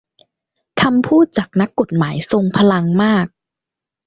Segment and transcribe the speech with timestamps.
[0.81, 3.25] คำพูดจากนักกฎหมายทรงพลังมาก